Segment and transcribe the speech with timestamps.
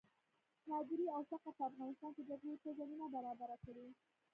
[0.69, 3.87] ناداري او فقر په افغانستان کې جګړې ته زمینه برابره کړې.